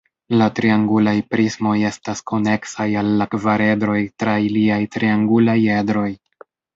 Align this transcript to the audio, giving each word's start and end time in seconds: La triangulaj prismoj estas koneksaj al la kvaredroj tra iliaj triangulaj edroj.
La 0.41 0.45
triangulaj 0.59 1.11
prismoj 1.33 1.73
estas 1.89 2.23
koneksaj 2.31 2.87
al 3.01 3.11
la 3.19 3.27
kvaredroj 3.33 3.99
tra 4.23 4.35
iliaj 4.47 4.79
triangulaj 4.97 5.59
edroj. 5.75 6.07